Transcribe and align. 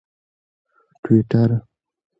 ټویټر 1.03 1.51